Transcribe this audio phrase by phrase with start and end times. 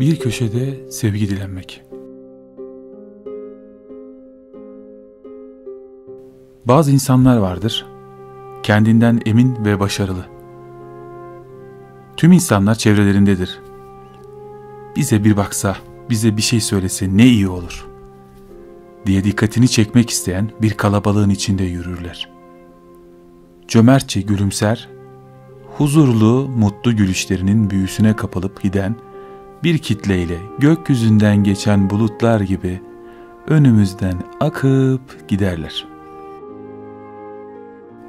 [0.00, 1.82] Bir köşede sevgi dilenmek.
[6.64, 7.86] Bazı insanlar vardır,
[8.62, 10.24] kendinden emin ve başarılı.
[12.16, 13.60] Tüm insanlar çevrelerindedir.
[14.96, 15.76] Bize bir baksa,
[16.10, 17.86] bize bir şey söylese ne iyi olur
[19.06, 22.30] diye dikkatini çekmek isteyen bir kalabalığın içinde yürürler.
[23.68, 24.88] Cömertçe gülümser,
[25.76, 28.96] huzurlu, mutlu gülüşlerinin büyüsüne kapılıp giden
[29.62, 32.80] bir kitleyle gökyüzünden geçen bulutlar gibi
[33.46, 35.86] önümüzden akıp giderler.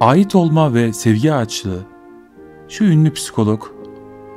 [0.00, 1.86] Ait olma ve sevgi açlığı
[2.68, 3.64] şu ünlü psikolog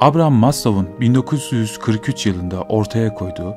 [0.00, 3.54] Abraham Maslow'un 1943 yılında ortaya koyduğu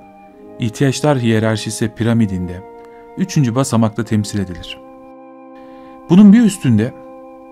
[0.60, 2.62] ihtiyaçlar hiyerarşisi piramidinde
[3.18, 4.80] üçüncü basamakta temsil edilir.
[6.10, 6.94] Bunun bir üstünde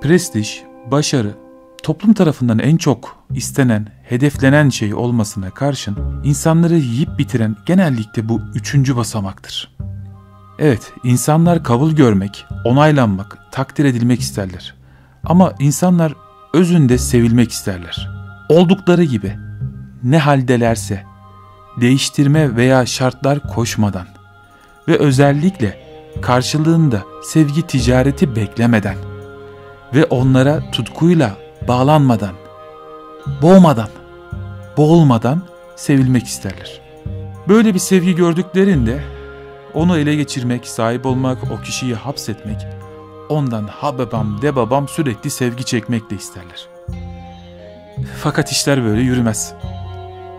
[0.01, 1.42] prestij, başarı,
[1.83, 8.95] toplum tarafından en çok istenen, hedeflenen şey olmasına karşın insanları yiyip bitiren genellikle bu üçüncü
[8.95, 9.75] basamaktır.
[10.59, 14.75] Evet, insanlar kabul görmek, onaylanmak, takdir edilmek isterler.
[15.23, 16.13] Ama insanlar
[16.53, 18.09] özünde sevilmek isterler.
[18.49, 19.37] Oldukları gibi,
[20.03, 21.03] ne haldelerse,
[21.81, 24.07] değiştirme veya şartlar koşmadan
[24.87, 25.83] ve özellikle
[26.21, 28.97] karşılığında sevgi ticareti beklemeden
[29.93, 32.33] ve onlara tutkuyla bağlanmadan,
[33.41, 33.89] boğmadan,
[34.77, 35.41] boğulmadan
[35.75, 36.81] sevilmek isterler.
[37.47, 39.03] Böyle bir sevgi gördüklerinde
[39.73, 42.67] onu ele geçirmek, sahip olmak, o kişiyi hapsetmek,
[43.29, 46.67] ondan ha babam de babam sürekli sevgi çekmek de isterler.
[48.19, 49.53] Fakat işler böyle yürümez.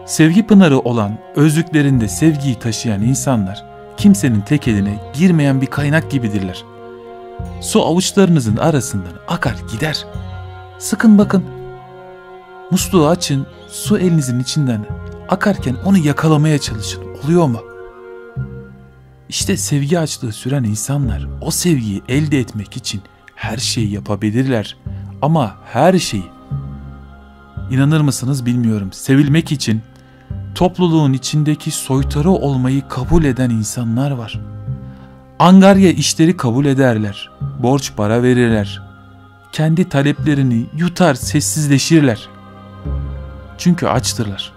[0.06, 3.64] Sevgi pınarı olan, özlüklerinde sevgiyi taşıyan insanlar,
[3.96, 6.64] kimsenin tek eline girmeyen bir kaynak gibidirler.
[7.60, 10.06] Su avuçlarınızın arasından akar gider.
[10.78, 11.44] Sıkın bakın.
[12.70, 14.86] Musluğu açın, su elinizin içinden
[15.28, 17.04] akarken onu yakalamaya çalışın.
[17.24, 17.60] Oluyor mu?
[19.28, 23.02] İşte sevgi açlığı süren insanlar o sevgiyi elde etmek için
[23.34, 24.76] her şeyi yapabilirler.
[25.22, 26.26] Ama her şeyi.
[27.70, 28.92] İnanır mısınız bilmiyorum.
[28.92, 29.82] Sevilmek için
[30.54, 34.40] topluluğun içindeki soytarı olmayı kabul eden insanlar var.
[35.38, 37.30] Angarya işleri kabul ederler.
[37.62, 38.83] Borç para verirler.
[39.54, 42.28] Kendi taleplerini yutar sessizleşirler.
[43.58, 44.52] Çünkü açtırlar.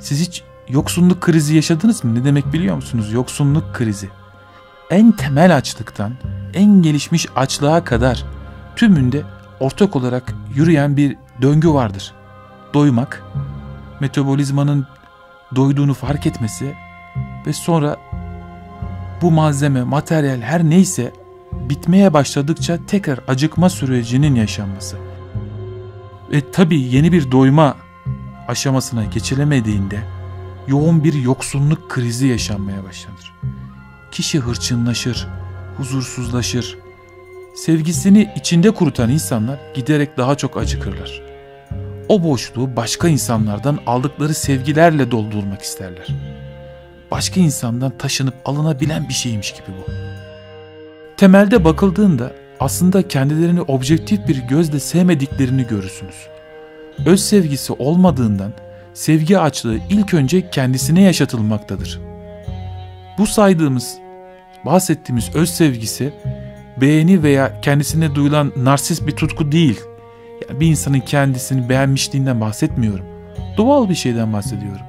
[0.00, 2.14] Siz hiç yoksunluk krizi yaşadınız mı?
[2.14, 3.12] Ne demek biliyor musunuz?
[3.12, 4.08] Yoksunluk krizi.
[4.90, 6.12] En temel açlıktan
[6.54, 8.24] en gelişmiş açlığa kadar
[8.76, 9.22] tümünde
[9.60, 12.14] ortak olarak yürüyen bir döngü vardır.
[12.74, 13.22] Doymak,
[14.00, 14.86] metabolizmanın
[15.56, 16.74] doyduğunu fark etmesi
[17.46, 17.96] ve sonra
[19.22, 21.12] bu malzeme, materyal her neyse
[21.68, 24.96] bitmeye başladıkça tekrar acıkma sürecinin yaşanması.
[26.32, 27.76] Ve tabii yeni bir doyma
[28.48, 30.02] aşamasına geçilemediğinde
[30.66, 33.32] yoğun bir yoksunluk krizi yaşanmaya başlanır.
[34.12, 35.26] Kişi hırçınlaşır,
[35.76, 36.78] huzursuzlaşır.
[37.54, 41.22] Sevgisini içinde kurutan insanlar giderek daha çok acıkırlar.
[42.08, 46.06] O boşluğu başka insanlardan aldıkları sevgilerle doldurmak isterler.
[47.10, 49.92] Başka insandan taşınıp alınabilen bir şeymiş gibi bu.
[51.16, 56.28] Temelde bakıldığında aslında kendilerini objektif bir gözle sevmediklerini görürsünüz.
[57.06, 58.52] Öz sevgisi olmadığından
[58.94, 62.00] sevgi açlığı ilk önce kendisine yaşatılmaktadır.
[63.18, 63.98] Bu saydığımız,
[64.64, 66.12] bahsettiğimiz öz sevgisi
[66.80, 69.80] beğeni veya kendisine duyulan narsist bir tutku değil.
[70.48, 73.06] Yani bir insanın kendisini beğenmişliğinden bahsetmiyorum.
[73.56, 74.86] Doğal bir şeyden bahsediyorum.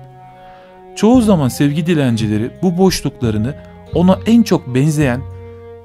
[0.95, 3.55] Çoğu zaman sevgi dilencileri bu boşluklarını
[3.93, 5.21] ona en çok benzeyen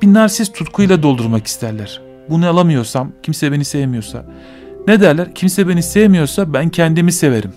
[0.03, 2.03] bir narsist tutkuyla doldurmak isterler.
[2.31, 4.25] Bunu alamıyorsam, kimse beni sevmiyorsa.
[4.87, 5.35] Ne derler?
[5.35, 7.53] Kimse beni sevmiyorsa ben kendimi severim.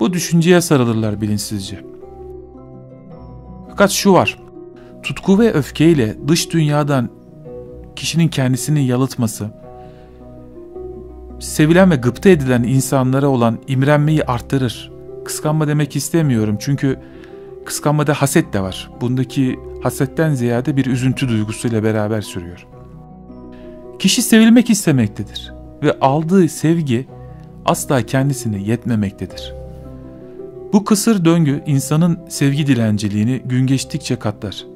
[0.00, 1.80] Bu düşünceye sarılırlar bilinçsizce.
[3.70, 4.38] Fakat şu var.
[5.02, 7.08] Tutku ve öfkeyle dış dünyadan
[7.96, 9.50] kişinin kendisini yalıtması,
[11.40, 14.92] sevilen ve gıpta edilen insanlara olan imrenmeyi arttırır.
[15.24, 16.98] Kıskanma demek istemiyorum çünkü
[17.68, 18.90] kıskanmada haset de var.
[19.00, 22.66] Bundaki hasetten ziyade bir üzüntü duygusuyla beraber sürüyor.
[23.98, 27.08] Kişi sevilmek istemektedir ve aldığı sevgi
[27.64, 29.54] asla kendisine yetmemektedir.
[30.72, 34.66] Bu kısır döngü insanın sevgi dilenciliğini gün geçtikçe katlar.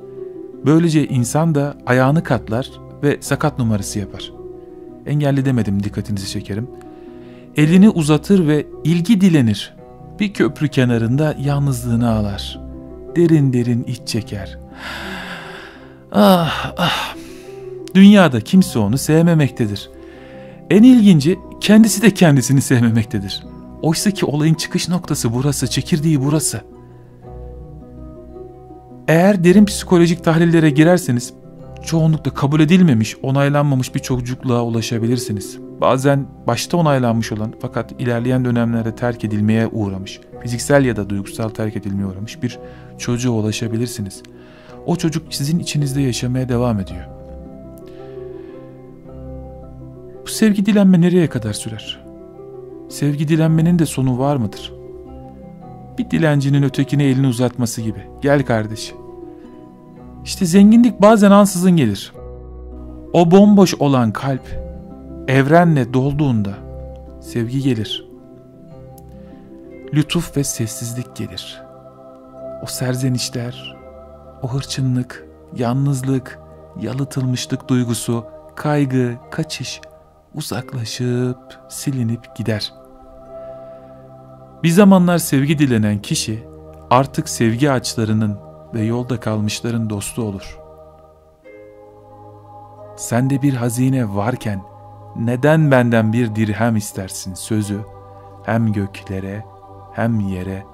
[0.66, 2.70] Böylece insan da ayağını katlar
[3.02, 4.32] ve sakat numarası yapar.
[5.06, 6.68] Engelli demedim dikkatinizi çekerim.
[7.56, 9.74] Elini uzatır ve ilgi dilenir.
[10.20, 12.61] Bir köprü kenarında yalnızlığını ağlar.
[13.16, 14.58] Derin derin iç çeker.
[16.12, 17.14] Ah ah.
[17.94, 19.90] Dünyada kimse onu sevmemektedir.
[20.70, 23.42] En ilginci kendisi de kendisini sevmemektedir.
[23.82, 26.60] Oysa ki olayın çıkış noktası burası, çekirdeği burası.
[29.08, 31.34] Eğer derin psikolojik tahlillere girerseniz
[31.84, 35.58] çoğunlukla kabul edilmemiş, onaylanmamış bir çocukluğa ulaşabilirsiniz.
[35.82, 41.76] Bazen başta onaylanmış olan fakat ilerleyen dönemlerde terk edilmeye uğramış, fiziksel ya da duygusal terk
[41.76, 42.58] edilmeye uğramış bir
[42.98, 44.22] çocuğa ulaşabilirsiniz.
[44.86, 47.04] O çocuk sizin içinizde yaşamaya devam ediyor.
[50.22, 52.04] Bu sevgi dilenme nereye kadar sürer?
[52.88, 54.72] Sevgi dilenmenin de sonu var mıdır?
[55.98, 58.00] Bir dilencinin ötekine elini uzatması gibi.
[58.20, 58.94] Gel kardeş.
[60.24, 62.12] İşte zenginlik bazen ansızın gelir.
[63.12, 64.61] O bomboş olan kalp
[65.28, 66.54] evrenle dolduğunda
[67.20, 68.08] sevgi gelir.
[69.94, 71.62] Lütuf ve sessizlik gelir.
[72.62, 73.76] O serzenişler,
[74.42, 75.26] o hırçınlık,
[75.56, 76.38] yalnızlık,
[76.80, 78.24] yalıtılmışlık duygusu,
[78.56, 79.80] kaygı, kaçış
[80.34, 82.72] uzaklaşıp silinip gider.
[84.62, 86.44] Bir zamanlar sevgi dilenen kişi
[86.90, 88.38] artık sevgi ağaçlarının
[88.74, 90.58] ve yolda kalmışların dostu olur.
[92.96, 94.71] Sende bir hazine varken
[95.16, 97.80] neden benden bir dirhem istersin sözü
[98.44, 99.44] hem göklere
[99.92, 100.64] hem yere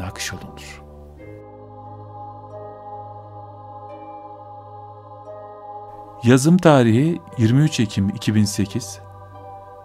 [0.00, 0.82] nakşolunur.
[6.24, 9.00] Yazım tarihi 23 Ekim 2008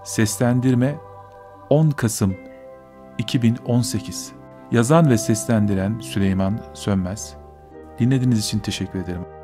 [0.03, 0.95] Seslendirme
[1.69, 2.35] 10 Kasım
[3.17, 4.31] 2018
[4.71, 7.35] Yazan ve seslendiren Süleyman Sönmez
[7.99, 9.36] Dinlediğiniz için teşekkür ederim.